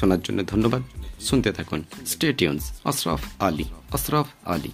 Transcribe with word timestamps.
শোনার 0.00 0.20
জন্য 0.20 0.42
ধন্যবাদ। 0.44 0.82
শুনতে 1.20 1.52
থাকুন। 1.52 1.84
স্টেটিউন্স 2.06 2.80
আশরাফ 2.84 3.22
আলী। 3.38 3.64
আশরাফ 3.92 4.26
আলী। 4.44 4.72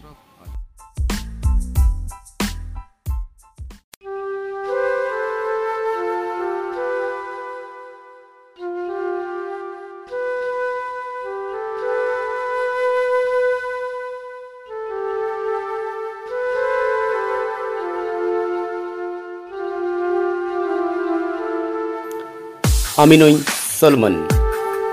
আমি 22.97 23.17
নই 23.17 23.39
সলমন। 23.81 24.34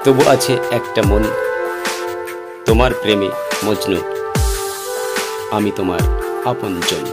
তবু 0.03 0.29
আছে 0.29 0.57
একটা 0.71 1.01
মন। 1.07 1.23
তোমার 2.65 2.91
প্রেমে 2.93 3.29
মজনু। 3.63 3.97
আমি 5.51 5.71
তোমার 5.75 5.99
আপনজন। 6.45 7.05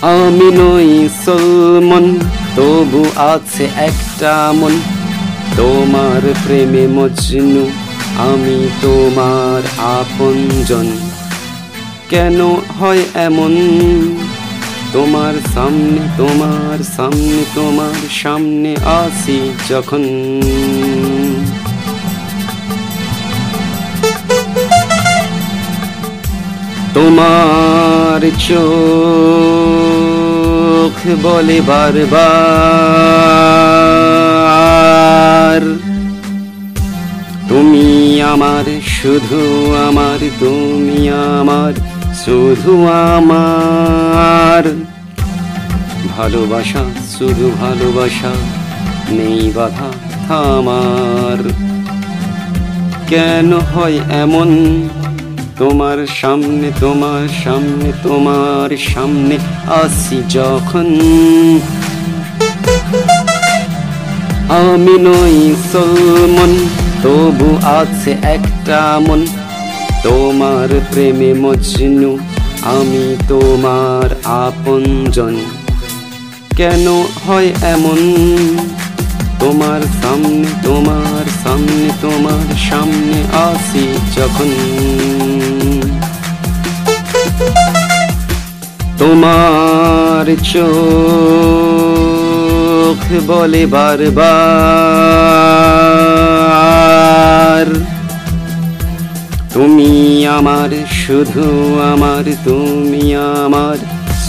আমি 0.00 0.52
নই 0.52 1.08
সলমন, 1.24 2.18
তবু 2.56 3.04
আছে 3.16 3.68
একটা 3.76 4.52
মন। 4.52 4.80
তোমার 5.56 6.34
প্রেমে 6.44 6.86
মজনু, 6.86 7.70
আমি 8.18 8.68
তোমার 8.82 9.62
আপনজন। 9.78 10.86
কেন 12.08 12.54
হয় 12.80 13.02
এমন? 13.14 13.56
তোমার 14.92 15.34
সামনে 15.54 16.02
তোমার 16.16 16.78
সামনে 16.96 17.40
তোমার 17.54 18.00
সামনে 18.22 18.72
আসি 19.00 19.38
যখন। 19.68 20.02
তোমার 26.94 28.20
চোখ 28.48 28.60
বলে 31.22 31.58
বারবার, 31.60 32.20
তুমি 37.48 37.88
আমার, 38.32 38.66
শুধু 38.90 39.40
আমার, 39.88 40.20
তুমি 40.40 40.98
আমার, 41.38 41.72
শুধু 42.24 42.72
আমার। 43.14 43.99
ভালোবাসা, 46.30 46.84
শুধু 47.18 47.50
ভালোবাসা 47.60 48.32
নেই 49.10 49.52
বাধা 49.54 49.90
থামার 50.28 51.40
কেন 53.08 53.50
হয় 53.74 53.98
এমন? 54.22 54.50
তোমার 55.58 55.98
সামনে 56.20 56.72
তোমার 56.80 57.24
সামনে 57.44 57.92
তোমার 58.02 58.76
সামনে 58.76 59.38
আসি 59.82 60.22
যখন। 60.28 60.88
আমি 64.48 64.94
নই 64.98 65.54
সলমন, 65.72 66.52
তবু 67.02 67.58
আছে 67.80 68.10
একটা 68.22 69.00
মন। 69.08 69.26
তোমার 70.02 70.68
প্রেমে 70.92 71.34
মজনু, 71.34 72.18
আমি 72.62 73.16
তোমার 73.28 74.08
আপনজন। 74.24 75.36
কেন 76.60 76.88
হয় 77.26 77.52
এমন? 77.62 77.98
তোমার 79.40 79.80
সামনে 80.02 80.48
তোমার 80.62 81.24
সামনে 81.44 81.90
তোমার 82.02 82.46
সামনে 82.70 83.18
আসি 83.48 83.86
যখন। 84.16 84.50
তোমার 88.98 90.26
চোখ 90.52 90.60
বলে 93.26 93.66
বারবার, 93.66 94.20
তুমি 99.54 99.90
আমার, 100.26 100.70
শুধু 100.92 101.76
আমার, 101.92 102.24
তুমি 102.44 103.14
আমার 103.44 103.78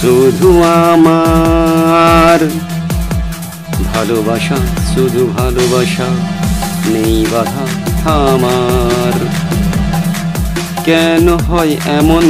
শুধু 0.01 0.63
আমার। 0.63 2.39
ভালোবাসা, 3.94 4.57
শুধু 4.94 5.34
ভালোবাসা 5.38 6.07
নেই 6.85 7.25
বাধা 7.31 7.66
থামার 8.03 9.16
কেন 10.85 11.29
হয় 11.29 11.78
এমন? 11.85 12.25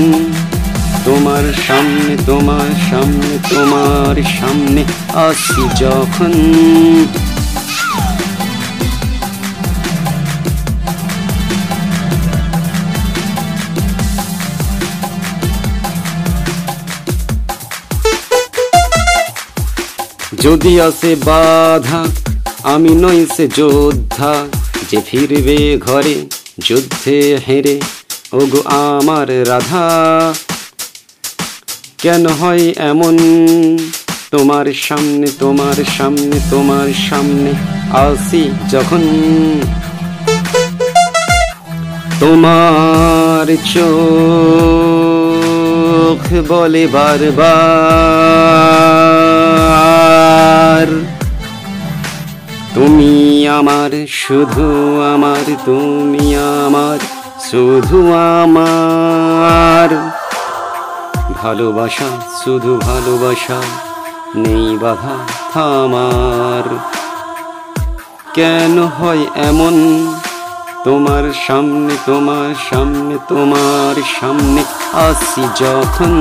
তোমার 1.05 1.45
সামনে 1.67 2.17
তোমার 2.25 2.69
সামনে 2.89 3.55
তোমার 3.55 4.15
সামনে 4.39 4.81
আসি 5.13 5.63
যখন। 5.79 6.33
যদি 20.41 20.81
আসে 20.81 21.15
বাধা, 21.15 22.05
আমি 22.63 22.89
নই 22.89 23.25
সে 23.35 23.47
যোদ্ধা, 23.47 24.45
যে 24.91 25.01
ফিরবে 25.07 25.77
ঘরে, 25.77 26.15
যুদ্ধে 26.59 27.39
হেরে। 27.47 27.81
ওগো 28.33 28.61
আমার 28.65 29.49
রাধা, 29.49 30.33
কেন 31.97 32.27
হয় 32.27 32.73
এমন? 32.77 33.17
তোমার 34.31 34.73
সামনে 34.73 35.27
তোমার 35.39 35.83
সামনে 35.97 36.39
তোমার 36.49 36.87
সামনে 37.09 37.53
আসি 37.91 38.49
যখন। 38.69 39.01
তোমার 42.19 43.57
চোখ 43.73 46.51
বলে 46.51 46.87
বারবার 46.87 48.70
আমার, 53.91 54.07
শুধু 54.07 54.65
আমার, 55.13 55.45
তুমি 55.65 56.25
আমার, 56.65 56.99
শুধু 57.51 57.99
আমার। 58.41 59.89
ভালোবাসা, 61.33 62.09
শুধু 62.43 62.71
ভালোবাসা, 62.77 63.59
নেই 64.35 64.77
বাধা 64.77 65.15
থামার 65.53 66.65
কেন 68.33 68.75
হয় 68.99 69.23
এমন? 69.35 69.75
তোমার 70.83 71.25
সামনে 71.47 71.93
তোমার 72.05 72.51
সামনে 72.69 73.15
তোমার 73.27 73.95
সামনে 74.19 74.61
আসি 74.93 75.43
যখন। 75.55 76.13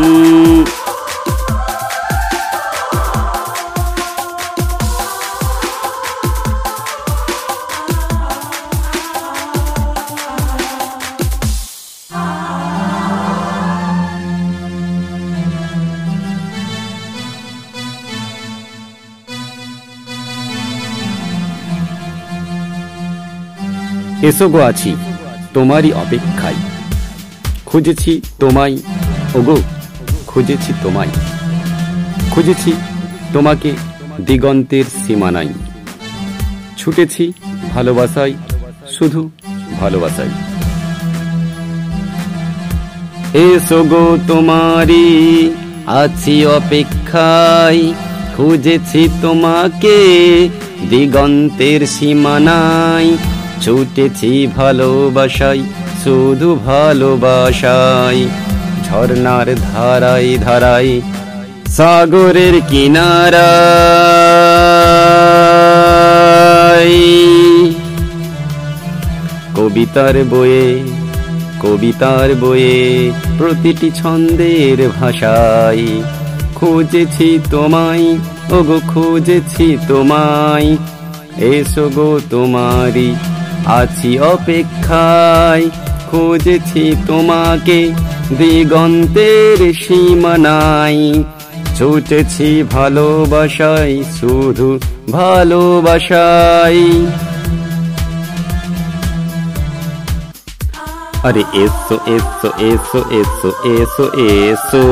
এসো 24.29 24.47
গো 24.49 24.61
আছি, 24.61 24.91
তোমারই 25.55 25.91
অপেক্ষায়। 25.93 26.59
খুঁজেছি 27.67 28.13
তোমায়, 28.41 28.77
ওগো, 29.39 29.57
খুঁজেছি 30.27 30.71
তোমায়। 30.83 31.13
খুঁজেছি 32.31 32.73
তোমাকে 33.33 33.71
দিগন্তের 34.27 34.85
সীমানায়। 35.03 35.53
ছুটেছি 36.79 37.25
ভালোবাসাই 37.75 38.33
শুধু 38.95 39.31
ভালোবাসাই 39.81 40.31
এসো 43.47 43.81
গো 43.85 44.05
তোমারই 44.29 45.09
আছি 46.03 46.47
অপেক্ষায়, 46.59 47.83
খুঁজেছি 48.37 49.09
তোমাকে 49.23 49.97
দিগন্তের 50.91 51.81
সীমানায়। 51.87 53.11
ছুটেছি 53.61 54.47
ভালোবাসাই 54.57 55.61
শুধু 56.05 56.49
ভালোবাসাই 56.67 58.29
ঝর্নার 58.85 59.49
ধারাই 59.73 60.39
ধারাই 60.39 60.91
সাগরের 61.69 62.55
কিনারা 62.69 63.51
কবিতার 69.55 70.17
বয়ে 70.31 70.67
কবিতার 71.61 72.29
বয়ে 72.35 72.79
প্রতিটি 73.39 73.91
ছন্দের 73.91 74.79
ভাষায়, 75.01 75.87
খুঁজেছি 76.55 77.29
তোমায়, 77.51 78.07
ওগো 78.51 78.79
খুঁজেছি 78.89 79.67
তোমায়, 79.89 80.77
এসো 81.51 81.85
গো 81.89 82.21
তোমারি 82.31 83.11
আছি 83.67 84.19
অপেক্ষায়, 84.19 85.65
খুঁজেছি 86.11 86.97
তোমাকে। 87.07 87.81
দিগন্তের 88.39 89.75
সীমানায় 89.75 91.03
ছুটেছি 91.77 92.63
ভালোবাসাই 92.73 94.05
শুধু 94.21 94.69
ভালোবাসাই 95.11 96.81
আরে 101.23 101.43
এসো 101.65 101.97
এসো 102.07 102.49
এসো 102.71 103.01
এসো 103.11 103.51
এসো 103.65 104.05
এসো। 104.29 104.85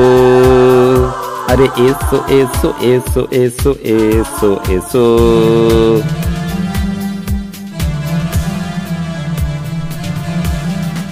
আরে 1.47 1.67
এসো 1.87 2.17
এসো 2.29 2.69
এসো 2.81 3.21
এসো 3.31 3.71
এসো 3.83 4.51
এসো। 4.69 5.05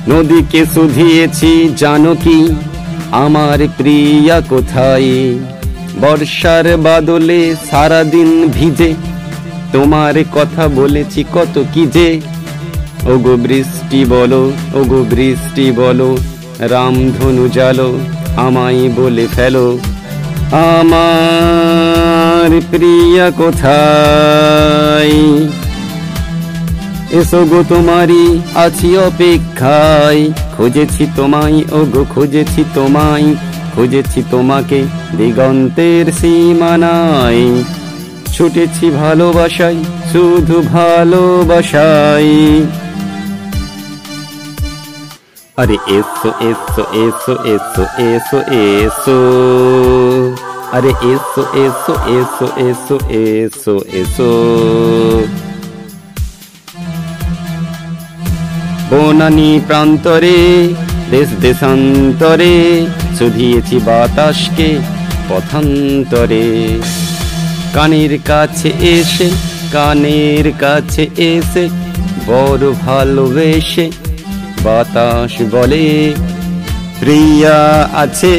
নদীকে 0.10 0.62
শুধিয়েছি 0.74 1.52
জানো 1.78 2.14
কি? 2.24 2.40
আমার 3.24 3.60
প্রিয়া 3.78 4.38
কোথায়? 4.50 5.12
বর্ষার 6.02 6.66
বাদলে 6.78 7.42
সারাদিন 7.70 8.30
ভিজে, 8.48 8.92
তোমার 9.72 10.16
কথা 10.36 10.64
বলেছি 10.68 11.22
কত 11.36 11.56
কি 11.74 11.84
যে? 11.86 12.10
ওগো 13.06 13.34
বৃষ্টি 13.38 14.00
বলো, 14.06 14.44
ওগো 14.74 15.02
বৃষ্টি 15.10 15.66
বলো, 15.72 16.10
রামধনু 16.74 17.46
জালো, 17.48 17.90
আমায় 18.38 18.84
বলে 18.90 19.26
ফেলো, 19.36 19.68
আমার 20.72 22.50
প্রিয়া 22.72 23.28
কোথায়? 23.38 25.16
এসো 27.12 27.46
গো 27.46 27.64
তোমারি 27.70 28.42
আছি 28.56 28.98
অপেক্ষায়। 28.98 30.22
খুঁজেছি 30.56 31.08
তোমায়, 31.16 31.58
ও 31.72 31.80
গো 31.86 32.06
খুঁজেছি 32.14 32.64
তোমায়। 32.76 33.36
খুঁজেছি 33.76 34.24
তোমাকে 34.32 34.80
দিগন্তের 35.18 36.06
সীমানায়। 36.14 37.64
ছুটেছি 38.34 38.90
ভালোবাসাই 38.92 39.78
শুধু 40.12 40.62
ভালোবাসাই 40.62 42.30
আরে 45.58 45.78
এসো 45.88 46.30
এসো 46.40 46.84
এসো 46.94 47.34
এসো 47.46 47.84
এসো 47.98 48.40
এসো। 48.52 49.20
আরে 50.72 50.90
এসো 50.90 51.44
এসো 51.66 51.94
এসো 52.08 52.48
এসো 52.58 52.98
এসো 53.10 53.76
এসো। 53.94 54.32
বনানি 58.90 59.52
প্রান্তরে, 59.68 60.40
দেশ 61.12 61.30
দেশান্তরে 61.42 62.54
শুধিয়েছি 63.18 63.78
বাতাসকে 63.86 64.70
পথান্তরে। 65.30 66.48
কানের 67.74 68.14
কাছে 68.26 68.70
এসে, 68.96 69.30
কানের 69.72 70.46
কাছে 70.60 71.04
এসে 71.18 71.64
বড় 72.26 72.66
ভালোবেসে 72.86 73.86
বাতাস 74.64 75.34
বলে, 75.52 76.14
প্রিয়া 77.00 77.60
আছে 77.94 78.36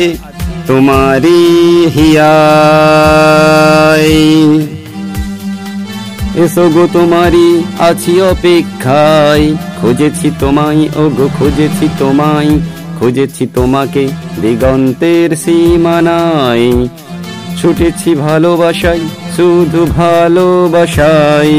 তোমারি 0.66 1.42
হিয়ায়। 1.94 2.38
এসো 6.44 6.64
গো 6.68 6.88
তোমারই, 6.92 7.62
আছি 7.78 8.22
অপেক্ষায়। 8.22 9.46
খুঁজেছি 9.80 10.30
তোমায়, 10.40 10.82
ও 10.96 11.04
গো, 11.08 11.28
খুঁজেছি 11.38 11.88
তোমায়। 11.98 12.58
খুঁজেছি 12.98 13.46
তোমাকে 13.54 14.08
দিগন্তের 14.42 15.36
সীমানায়। 15.36 16.88
ছুটেছি 17.58 18.14
ভালোবাসাই 18.14 19.00
শুধু 19.36 19.86
ভালোবাসাই 19.96 21.56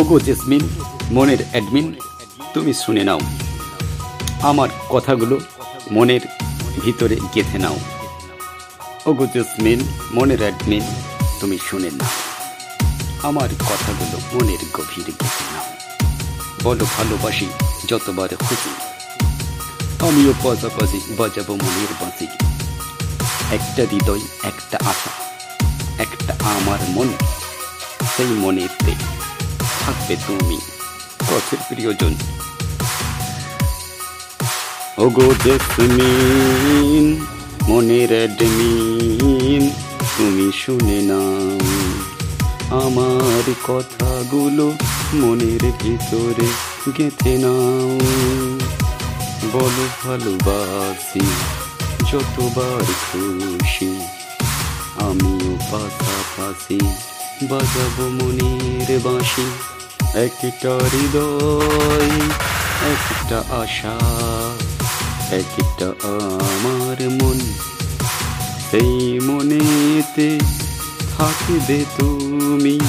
ওগো 0.00 0.18
জেসমিন 0.26 0.64
মনের 1.16 1.40
অ্যাডমিন, 1.50 1.86
তুমি 2.54 2.72
শুনে 2.82 3.02
নাও। 3.08 3.20
আমার 4.50 4.68
কথাগুলো 4.88 5.36
মনের 5.94 6.22
ভিতরে 6.82 7.16
গেঁথে 7.34 7.58
নাও। 7.64 7.76
ওগো 9.06 9.26
জেসমিন 9.34 9.80
মনের 10.14 10.40
অ্যাডমিন, 10.44 10.84
তুমি 11.40 11.56
শুনে 11.68 11.90
নাও। 11.98 12.12
আমার 13.28 13.50
কথাগুলো 13.70 14.16
মনের 14.32 14.62
গভীরে 14.76 15.12
গেঁথে 15.20 15.46
নাও। 15.54 15.66
বলো 16.64 16.84
ভালোবাসি 16.96 17.48
যতবার 17.90 18.30
খুশি 18.46 18.72
আমিও 20.06 20.32
পাশাপাশি 20.44 20.98
বাজাবো 21.18 21.52
মনের 21.64 21.92
বাঁশি 22.00 22.26
একটা 23.56 23.82
হৃদয়, 23.90 24.24
একটা 24.50 24.76
আশা, 24.92 25.10
একটা 26.04 26.32
আমার 26.54 26.80
মন, 26.94 27.08
সেই 28.12 28.32
মনেতে 28.44 28.94
থাকবে 29.86 30.16
তুমি। 30.26 30.60
কথের 31.30 31.58
প্রিয়জন। 31.68 32.14
ওগো 34.98 35.34
জেসমিন, 35.44 37.26
মনের 37.68 38.08
অ্যাডমিন, 38.08 39.70
তুমি 40.18 40.52
শুনে 40.52 41.02
নাও। 41.02 41.58
আমার 42.80 43.54
কথাগুলো 43.64 44.72
মনের 45.14 45.72
ভিতরে 45.82 46.46
গেঁথে 46.98 47.38
নাও। 47.38 48.00
বলো 49.52 49.86
ভালোবাসি, 50.04 51.20
যতবার 52.12 52.84
খুশি, 53.12 54.00
আমিও 54.98 55.56
পাশাপাশি 55.70 56.80
বাজাবো 57.42 58.08
মনের 58.08 59.00
বাঁশি। 59.04 59.46
একটা 60.18 60.78
হৃদয়, 60.92 62.10
একটা 62.92 63.38
আশা, 63.38 63.98
একটা 65.30 65.86
আমার 66.02 67.08
মন। 67.22 67.40
সেই 68.70 69.20
মনেতে 69.20 70.38
থাকবে 71.18 71.84
তুমি 72.00 72.80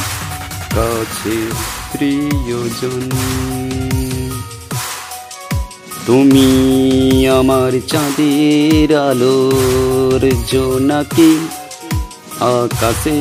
কাছে 0.75 1.51
প্রিয়জন। 1.91 3.11
তুমি 6.05 7.27
আমার 7.27 7.71
চাঁদের 7.87 8.97
আলোর 8.97 10.31
জোনাকি 10.51 11.47
আকাশে 12.41 13.17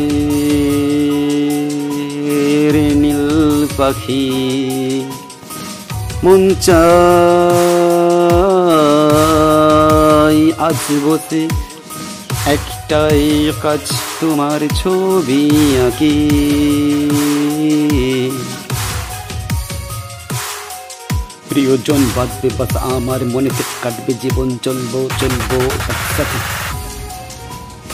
নীল 3.02 3.24
পাখি 3.76 4.26
মন 6.24 6.42
চাই 6.66 6.76
আজ 10.58 10.82
বসে 11.04 11.42
একটাই 12.54 13.52
কাজ, 13.62 13.84
তোমার 14.20 14.60
ছবি 14.80 15.42
আঁকি। 15.86 16.16
প্রিয়জন 21.48 22.02
বাঁধবে 22.16 22.48
বাস 22.58 22.72
আমার 22.76 23.20
মনেতে 23.24 23.62
কাটবে, 23.82 24.12
জীবন 24.22 24.48
চলবো 24.62 25.00
চলবো, 25.20 25.58
একসাথে। 25.92 26.38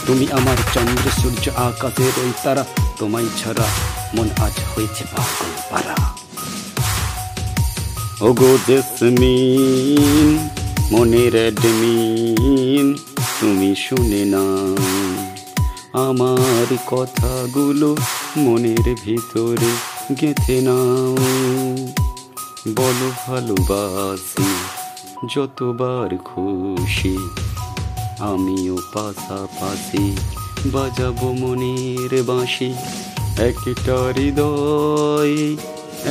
তুমি 0.07 0.25
আমার 0.37 0.57
চন্দ্র 0.73 1.05
সূর্য 1.19 1.45
আকাশের 1.67 2.13
ওই 2.23 2.31
তারা, 2.43 2.63
তোমায় 2.99 3.29
ছাড়া 3.39 3.67
মন 4.15 4.27
আজ 4.45 4.55
হয়েছে 4.71 5.03
পাগল 5.13 5.51
পারা। 5.71 5.95
ওগো 8.27 8.51
জেসমিন, 8.67 10.29
মনের 10.91 11.33
অ্যাডমিন, 11.41 12.85
তুমি 13.39 13.71
শুনে 13.85 14.23
না 14.33 14.45
আমার 16.07 16.67
কথাগুলো 16.93 17.89
মনের 18.45 18.87
ভিতরে 19.03 19.71
গেঁথে 20.19 20.57
নাও। 20.61 21.15
বলো 22.79 23.07
ভালোবাসি, 23.25 24.49
যতবার 25.35 26.09
খুশি 26.29 27.15
আমিও 28.23 28.77
পাশাপাশি 28.93 30.17
বাজাবো 30.65 31.33
মনের 31.33 32.23
বাঁশি। 32.23 32.73
একটা 33.37 33.95
হৃদয়, 34.15 35.35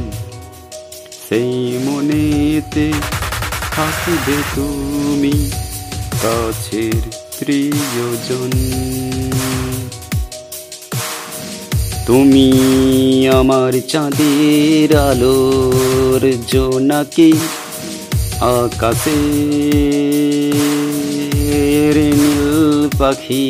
সেই 1.28 1.78
মনেতে 1.84 2.92
থাকবে 3.72 4.36
তুমি 4.54 5.50
কাছের 6.22 7.02
প্রিয়জন। 7.38 8.50
তুমি 12.08 12.48
আমার 13.28 13.72
চাঁদের 13.88 14.90
আলোর 14.96 16.22
জোনাকি 16.52 17.32
আকাশে 18.40 19.20
নীল 21.94 22.88
পাখি। 22.98 23.48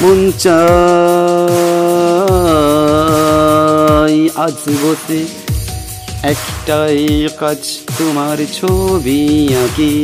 মন 0.00 0.20
চাই 0.38 0.54
আজ 4.36 4.60
বসে 4.82 5.20
একটাই 6.22 7.28
কাজ, 7.40 7.62
তোমার 7.98 8.38
ছবি 8.52 9.22
আঁকি। 9.64 9.94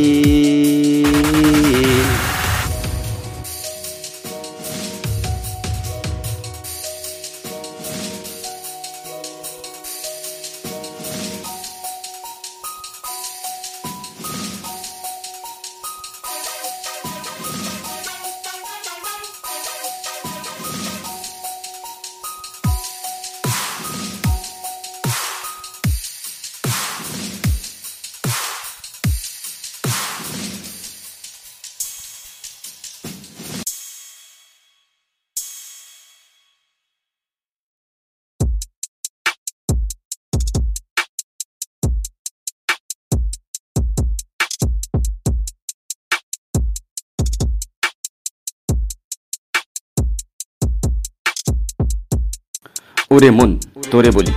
ওরে 53.14 53.30
মন, 53.38 53.50
তোরে 53.90 54.10
বলি, 54.16 54.32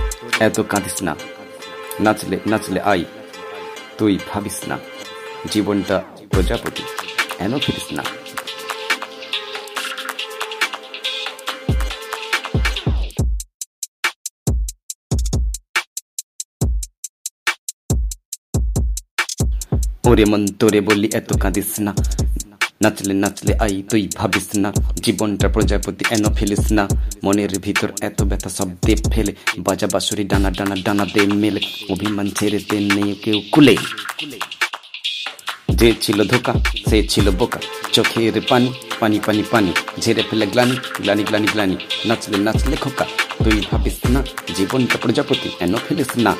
এত 0.46 0.56
কাঁদিস 0.72 0.96
না। 1.06 1.12
নাচলে 2.04 2.36
নাচলে 2.50 2.80
আই 2.92 3.00
তুই 3.98 4.12
ভাবিস 4.30 4.58
না, 4.68 4.76
জীবনটা 5.52 5.96
প্রজাপতি 6.32 6.84
এন 7.44 7.52
ফিরিস 7.64 7.88
না? 7.96 8.04
ওরে 20.10 20.24
মন, 20.30 20.42
তোরে 20.60 20.80
বলি, 20.88 21.08
এত 21.20 21.30
কাঁদিস 21.42 21.70
না। 21.86 21.92
নাচলে 22.82 23.14
নাচলে 23.14 23.54
আই 23.54 23.82
তুই 23.82 24.08
ভাবিস 24.14 24.48
না। 24.54 24.72
জীবনটা 24.96 25.48
প্রজাপতি 25.48 26.04
এন 26.10 26.34
ফেলিস 26.34 26.72
না। 26.72 26.88
মনের 27.24 27.58
ভিতর 27.58 27.92
এত 28.00 28.22
ব্যথা 28.22 28.50
সব 28.50 28.68
দেব 28.86 28.98
ফেলে। 29.12 29.34
বাজা 29.58 29.86
বাসুরি 29.92 30.24
ডানা 30.24 30.50
ডানা 30.50 30.76
ডানা 30.84 31.04
দে 31.04 31.26
মেলে। 31.26 31.60
অভিমান 31.90 32.30
ছেড়ে 32.30 32.58
দে 32.70 32.80
নেই 32.80 33.14
কেউ 33.14 33.42
কুলে। 33.52 33.76
যে 35.70 35.94
ছিল 36.00 36.24
ধোকা, 36.24 36.54
সে 36.90 37.08
ছিল 37.08 37.30
বোকা। 37.30 37.60
চোখের 37.92 38.40
পানি 38.48 38.72
পানি 39.00 39.20
পানি 39.26 39.42
পানি, 39.50 39.72
ঝেড়ে 40.00 40.22
ফেলে 40.30 40.46
গ্লানি 40.46 40.76
গ্লানি 41.00 41.24
গ্লানি 41.24 41.46
গ্লানি। 41.52 41.76
নাচলে 42.04 42.38
নাচলে 42.38 42.76
খোকা 42.76 43.04
তুই 43.44 43.62
ভাবিস 43.70 44.10
না। 44.10 44.24
জীবনটা 44.54 44.98
প্রজাপতি 45.02 45.50
এন 45.60 45.74
ফেলিস 45.88 46.08
না। 46.16 46.36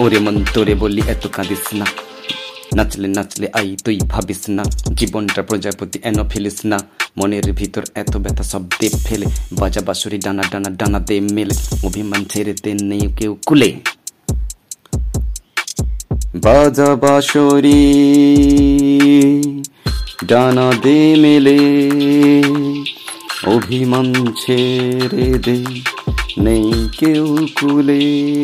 ওরে 0.00 0.18
মন 0.18 0.44
তোরে 0.54 0.74
বললি 0.74 1.02
এত 1.08 1.26
কাঁদিস 1.32 1.74
না। 1.74 1.86
নাচলে 2.76 3.08
নাচলে 3.08 3.48
আই 3.52 3.76
তুই 3.84 4.00
ভাবিস 4.08 4.48
না। 4.48 4.64
জীবনটা 4.94 5.42
প্রজাপতি 5.42 5.98
এন 6.02 6.28
ফেলিস 6.28 6.58
না। 6.64 6.78
মনের 7.18 7.52
ভিতর 7.52 7.82
এত 7.94 8.16
ব্যথা 8.16 8.42
সব 8.42 8.62
দেব 8.80 8.92
ফেলে। 9.04 9.26
বাজা 9.52 9.80
বাসুরি 9.80 10.18
ডানা 10.18 10.42
ডানা 10.52 10.70
ডানা 10.70 10.98
দে 10.98 11.20
মেলে। 11.20 11.54
অভিমান 11.84 12.24
ছেড়ে 12.24 12.54
দে 12.62 12.74
নেই 12.82 13.00
কেউ 13.00 13.36
কুলে। 13.46 13.72
বাজা 16.34 16.94
বাসরি 16.94 17.82
ডানা 20.26 20.72
দে 20.82 21.16
মেলে। 21.16 21.58
অভিমান 23.46 24.14
ছেড়ে 24.14 25.38
দে 25.38 25.64
নেই 26.38 26.88
কেউ 26.98 27.46
কুলে। 27.60 28.34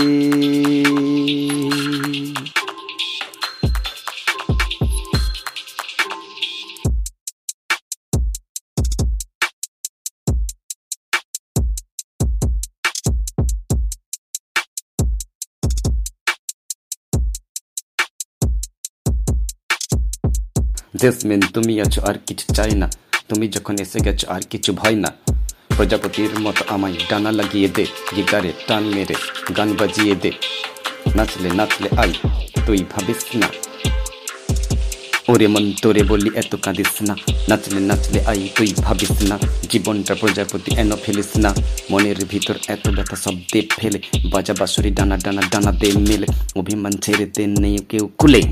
জেসমিন 21.01 21.41
তুমি 21.55 21.75
আছো 21.85 22.01
আর 22.09 22.17
কিছু 22.27 22.47
চাই 22.57 22.73
না। 22.83 22.87
তুমি 23.29 23.47
যখন 23.55 23.75
এসে 23.85 23.99
গেছো, 24.07 24.27
আর 24.35 24.43
কিছু 24.53 24.71
ভয় 24.81 24.97
না। 25.05 25.11
প্রজাপতির 25.77 26.35
মতো 26.45 26.63
আমায় 26.75 26.97
ডানা 27.11 27.31
লাগিয়ে 27.39 27.69
দে, 27.77 27.85
গিটারে 28.17 28.51
টান 28.69 28.85
মেরে, 28.95 29.17
গান 29.57 29.69
বাজিয়ে 29.81 30.15
দে। 30.23 30.31
নাচলে 31.17 31.51
নাচলে 31.59 31.89
আই 32.03 32.13
তুই 32.67 32.81
ভাবিস 32.93 33.23
না। 33.41 33.49
ওরে 35.29 35.47
মন, 35.53 35.65
তোরে 35.83 36.03
বললি 36.11 36.31
এত 36.43 36.53
কাঁদিস 36.65 36.95
না। 37.09 37.15
নাচলে 37.49 37.81
নাচলে 37.91 38.21
আই 38.31 38.41
তুই 38.57 38.71
ভাবিস 38.87 39.15
না। 39.31 39.37
জীবনটা 39.71 40.15
প্রজাপতি 40.21 40.71
এন 40.83 40.91
ফেলিস 41.05 41.31
না। 41.45 41.51
মনের 41.91 42.19
ভিতর 42.31 42.57
এত 42.75 42.85
ব্যথা, 42.97 43.17
সব 43.25 43.37
দেব 43.53 43.67
ফেলে। 43.79 43.99
বাজা 44.33 44.55
বাসুরি 44.61 44.91
ডানা 44.99 45.17
ডানা 45.25 45.43
ডানা 45.53 45.71
দে 45.81 45.89
মেলে। 46.09 46.27
অভিমান 46.61 46.93
ছেড়ে 47.05 47.27
দে, 47.35 47.43
নেই 47.63 47.77
কেউ 47.91 48.05
কুলে 48.21 48.43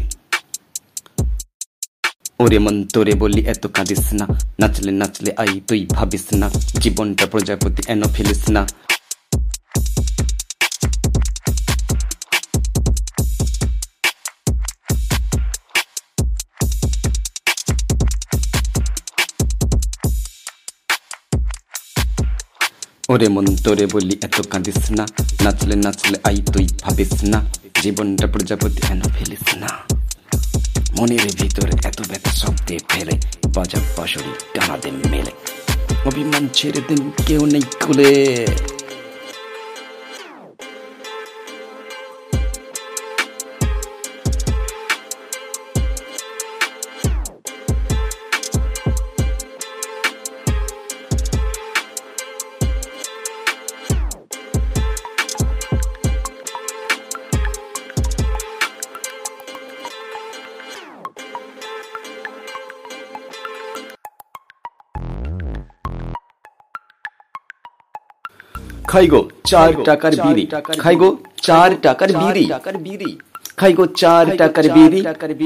ওরে 2.40 2.58
মন 2.58 2.84
তোরে 2.84 3.14
বলি 3.14 3.40
এত 3.46 3.66
কাঁদিস 3.66 4.12
না। 4.12 4.26
নাচলে 4.60 4.92
নাচলে 4.92 5.32
আই 5.36 5.60
তুই 5.68 5.86
ভাবিস 5.90 6.24
না। 6.32 6.50
জীবনটা 6.80 7.26
প্রজাপতি 7.26 7.82
এন 7.88 8.02
ফেলিস 8.02 8.50
না। 8.50 8.66
ওরে 23.08 23.28
মন 23.28 23.56
তোরে 23.56 23.86
বলি 23.86 24.18
এত 24.22 24.46
কাঁদিস 24.46 24.90
না। 24.90 25.06
নাচলে 25.44 25.76
নাচলে 25.76 26.18
আই 26.24 26.42
তুই 26.52 26.68
ভাবিস 26.82 27.12
না। 27.22 27.44
জীবনটা 27.82 28.26
প্রজাপতি 28.26 28.80
এন 28.90 29.00
ফেলিস 29.00 29.54
না। 29.54 29.97
মনের 31.00 31.26
ভিতরে 31.38 31.72
এত 31.84 31.98
ব্যথা 32.08 32.32
শব্দে 32.32 32.78
ফেলে 32.88 33.14
বাজা 33.54 33.78
বাসরি 33.96 34.32
টানাতে 34.54 34.90
মেলে। 34.90 35.32
অভিমান 36.06 36.48
ছেড়ে 36.54 36.80
দিন, 36.88 37.00
কেউ 37.26 37.46
নেই 37.46 37.64
খুলে। 37.80 38.12
খাইগো 68.98 69.22
চার 69.44 69.70
টাকার 69.84 70.12
বিড়ি। 70.24 70.44
খাইগো 70.78 71.10
চার 71.42 71.70
টাকার 71.82 72.10
বিড়ি। 72.12 72.44
বিড়ি। 72.82 73.10
খাইগো 73.56 73.84
চার 74.00 74.24
টাকার 74.36 74.66
বিড়ি। 74.68 75.00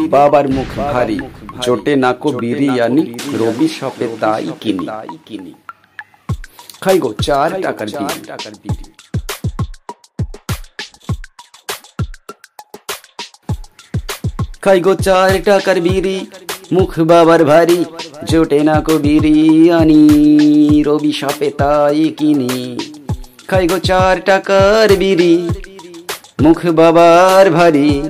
বাবার 0.08 0.46
মুখ 0.48 0.70
ভারী। 0.92 1.18
জোটে 1.62 1.96
নাকো 1.96 2.28
বিরিয়ানি 2.32 3.02
রবি 3.38 3.68
শপে 3.68 4.06
তাই 4.20 4.46
কিনি। 4.60 4.86
কিনি। 5.26 5.52
খাইগো 6.80 7.10
চার 7.22 7.50
টাকার 7.62 7.86
বিড়ি। 7.86 8.20
টাকার 8.26 8.54
বিড়ি। 8.62 8.84
খাইগো 14.60 14.94
চার 14.94 15.30
টাকার 15.44 15.78
বিড়ি 15.80 16.16
মুখ 16.72 16.90
বাবার 17.00 17.44
ভারী 17.44 17.80
জোটে 18.28 18.60
নাকো 18.62 18.94
বিরিয়ানি 18.98 20.02
রবি 20.86 21.12
শপে 21.12 21.48
তাই 21.50 22.02
কিনি। 22.18 22.52
খাই 23.52 23.66
গো 23.68 23.78
চার 23.78 24.16
টাকার 24.24 24.96
বিড়ি। 24.96 25.48
মুখ 26.40 26.60
বাবার 26.66 27.50
ভারী, 27.50 28.02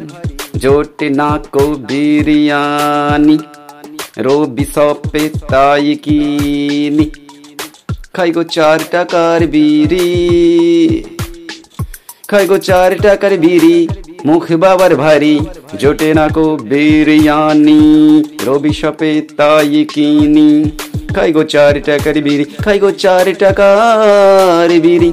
জোটে 0.56 1.08
না 1.08 1.38
কো 1.52 1.64
বিরিয়ানি। 1.88 3.38
রবি 4.18 4.64
সপে 4.75 5.28
তাই 5.49 5.94
কিনি। 6.04 7.06
খাই 8.12 8.30
গো 8.32 8.42
চার 8.42 8.78
টাকার 8.90 9.40
বিড়ি। 9.46 10.08
খাই 12.28 12.46
গো 12.46 12.58
চার 12.58 12.90
টাকার 13.02 13.38
বিড়ি, 13.38 13.88
মুখ 14.25 14.52
বাবার 14.52 14.96
ভারী, 14.96 15.40
জোটে 15.78 16.14
না 16.14 16.28
কো 16.28 16.56
বিরিয়ানি। 16.70 17.82
রবি 18.46 18.72
শপে 18.72 19.22
তাই 19.37 19.84
কিনি। 19.94 20.70
খাই 21.14 21.33
গো 21.33 21.42
চার 21.44 21.74
টাকার 21.85 22.16
বিড়ি, 22.22 22.44
খাই 22.44 22.78
গো 22.78 22.90
চার 22.90 23.26
টাকার 23.38 24.81
বিড়ি। 24.81 25.12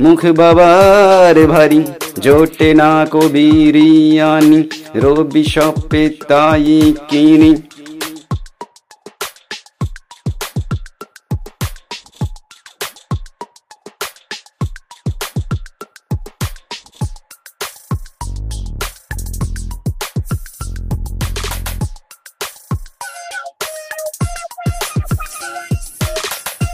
মুখ 0.00 0.24
বাবার 0.24 1.46
ভারী 1.46 1.84
জোটে 2.18 2.74
না 2.74 3.06
কো 3.10 3.20
বিরিয়ানি 3.20 4.60
রবি 4.94 5.44
শপে 5.44 6.10
তাই 6.28 6.94
কিনি। 7.08 7.54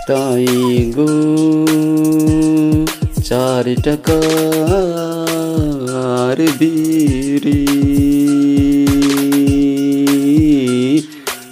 তাই 0.08 0.46
গো। 0.96 2.09
চার 3.60 3.74
টাকার 3.84 6.46
বিড়ি? 6.58 7.66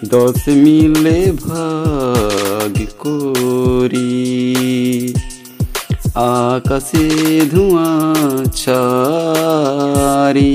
দশ 0.09 0.49
মিলে 0.49 1.33
ভাগ 1.45 2.85
করি। 2.99 5.15
আকাশে 6.15 7.41
ধোঁয়া 7.51 8.45
ছাড়ি। 8.45 10.55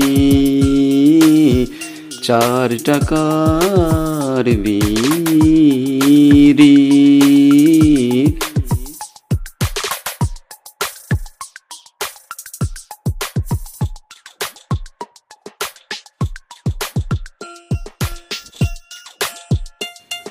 চার 2.22 2.78
টাকার 2.84 4.56
বিড়ি? 4.56 7.23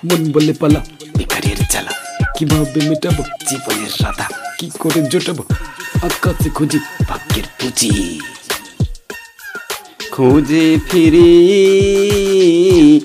মন 0.06 0.32
বলে 0.32 0.54
পালা। 0.54 0.82
বেকারের 1.18 1.60
জ্বালা 1.72 1.94
কীভাবে 2.38 2.80
মেটাবো? 2.90 3.24
জীবনের 3.50 3.90
সাদা, 3.90 4.28
কি 4.60 4.70
করে 4.80 5.02
জোটাবো? 5.02 5.44
আকাশে 6.02 6.50
খুঁজি 6.50 6.80
ভাগ্যের 7.10 7.44
পুঁজি। 7.60 8.20
খুঁজে 10.12 10.78
ফিরি 10.92 11.32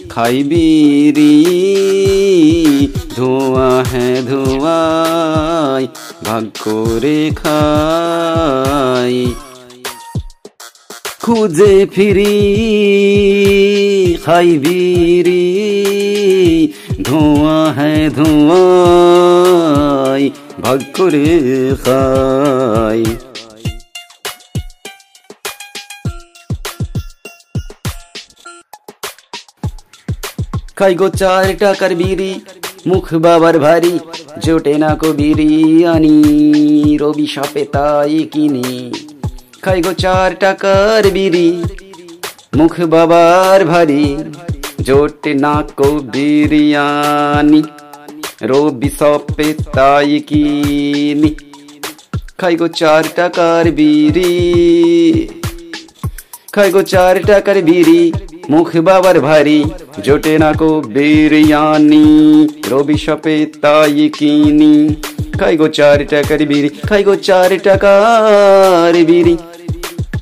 খাইবিরি 0.09 1.35
ধোঁয়া 3.17 3.85
হ্যাঁ 3.91 4.23
ধোঁয়াই, 4.23 5.85
ভাগ 6.25 6.45
করে 6.65 7.31
খাই। 7.43 9.15
খুঁজে 11.23 11.87
ফিরি 11.95 12.35
খাইবিরি 14.25 15.45
ধোঁয়া 17.09 17.59
হ্যাঁ 17.77 18.05
ধোঁয়াই 18.19 19.55
ভাগ 20.63 20.81
করে 20.97 21.29
খাই। 21.85 23.03
খাই 30.79 30.93
গো 31.01 31.09
চার 31.21 31.47
টাকার 31.59 31.93
বিড়ি, 32.01 32.33
মুখ 32.87 33.07
বাবার 33.25 33.57
ভারী, 33.59 33.95
জোটে 34.45 34.75
না 34.83 34.91
কো 35.01 35.09
বিরিয়ানি, 35.19 36.17
রবি 37.01 37.27
সাপে 37.35 37.63
তাই 37.75 38.17
কিনি। 38.33 38.69
খাই 39.63 39.79
গো 39.85 39.93
চার 40.03 40.31
টাকার 40.41 41.05
বিড়ি, 41.17 41.49
মুখ 42.57 42.75
বাবার 42.93 43.61
ভারী 43.65 44.05
জোটে 44.89 45.33
না 45.35 45.57
কো 45.79 45.89
বিরিয়ানি 46.13 47.61
রবি 48.43 48.91
সপে 48.99 49.49
তাই 49.75 50.13
কিনি 50.21 51.31
খাই 52.39 52.55
গো 52.57 52.67
চার 52.75 53.05
টাকার 53.17 53.65
বিড়ি 53.71 54.33
খাই 56.53 56.69
গো 56.71 56.83
চার 56.85 57.15
টাকার 57.23 57.59
বিড়ি 57.63 58.01
মুখ 58.51 58.69
বাবার 58.79 59.17
ভারী 59.21 59.59
জোটে 60.03 60.35
না 60.39 60.51
কো 60.53 60.71
বিরিয়ানি 60.95 62.07
রবি 62.71 62.97
শপে 62.97 63.37
তাই 63.63 63.99
কিনি 64.19 64.73
খাই 65.39 65.55
গো 65.57 65.67
চার 65.69 65.99
টাকার 66.11 66.41
বিড়ি 66.47 66.69
খাই 66.89 67.03
গো 67.05 67.15
চার 67.23 67.51
টাকার 67.65 68.95
বিড়ি 69.05 69.35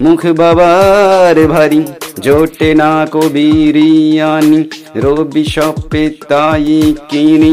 মুখ 0.00 0.22
বাবার 0.26 1.36
ভারী 1.46 1.80
জোটে 2.20 2.70
না 2.74 2.92
কবিরিয়ানি 3.12 3.30
বিরিয়ানি 3.32 4.60
রবি 4.96 5.44
সপে 5.44 6.04
তাই 6.28 6.94
কিনি। 7.08 7.52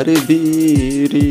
টাকার 0.00 0.10
বিড়ি 0.28 1.30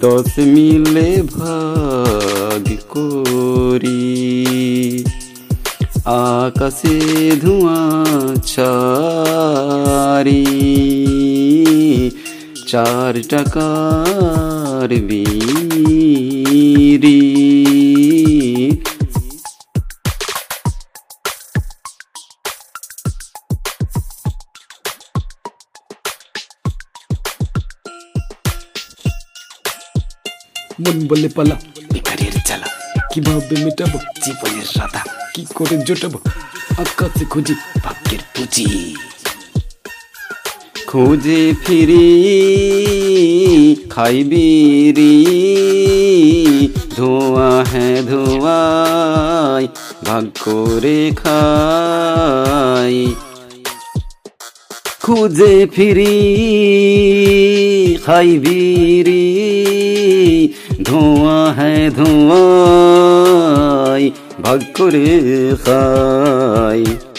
দশ 0.00 0.30
মিলে 0.46 1.10
ভাগ 1.32 2.64
করি 2.88 4.06
আকাশে 6.34 6.98
ধোঁয়া 7.42 7.82
ছাড়ি 8.50 8.74
চার 12.66 13.14
টাকার 13.28 14.90
বিড়ি 15.08 16.40
বলে 31.10 31.28
পালা। 31.28 31.56
বেকারের 31.92 32.34
জ্বালা 32.46 32.66
কীভাবে 33.14 33.64
মেটাবো? 33.64 33.98
জীবনের 34.24 34.62
সাদা। 34.62 35.04
কি 35.34 35.46
করে 35.54 35.76
জোটাবো? 35.76 36.18
আকাশে 36.78 37.24
খুঁজি। 37.24 37.54
ভাগ্যের 37.84 38.18
পুঁজি। 38.34 38.96
খুঁজে 40.86 41.54
ফিরি 41.66 42.06
খাইবিরি 43.90 45.14
ধোঁয়া 46.96 47.64
হ্যাঁ 47.64 48.02
ধোঁয়াই 48.02 49.68
ভাগ 50.04 50.24
করে 50.40 51.10
খাই। 51.16 53.14
খুঁজে 55.02 55.66
ফিরি 55.74 56.14
খাইবিরি 58.06 59.22
ধোঁয়া 59.24 59.99
হ্যাঁ 61.56 61.90
ধোঁয়াই 61.90 64.04
ভাগ 64.42 64.60
করে 64.78 65.06
খাই 65.64 67.09